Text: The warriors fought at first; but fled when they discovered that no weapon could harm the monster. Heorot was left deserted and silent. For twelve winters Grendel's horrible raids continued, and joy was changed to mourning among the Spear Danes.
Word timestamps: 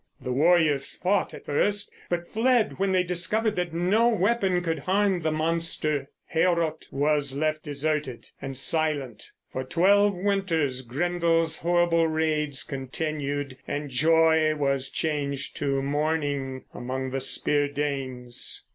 The 0.19 0.31
warriors 0.33 0.95
fought 0.95 1.31
at 1.31 1.45
first; 1.45 1.91
but 2.09 2.27
fled 2.27 2.79
when 2.79 2.91
they 2.91 3.03
discovered 3.03 3.55
that 3.57 3.71
no 3.71 4.09
weapon 4.09 4.63
could 4.63 4.79
harm 4.79 5.21
the 5.21 5.31
monster. 5.31 6.09
Heorot 6.25 6.85
was 6.91 7.35
left 7.35 7.61
deserted 7.61 8.27
and 8.41 8.57
silent. 8.57 9.29
For 9.53 9.63
twelve 9.63 10.15
winters 10.15 10.81
Grendel's 10.81 11.57
horrible 11.59 12.07
raids 12.07 12.63
continued, 12.63 13.57
and 13.67 13.91
joy 13.91 14.55
was 14.55 14.89
changed 14.89 15.55
to 15.57 15.83
mourning 15.83 16.65
among 16.73 17.11
the 17.11 17.21
Spear 17.21 17.67
Danes. 17.67 18.63